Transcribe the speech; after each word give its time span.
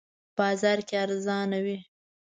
بازار 0.37 0.79
کې 0.87 0.95
ارزانه 1.03 1.59
وی 1.65 1.77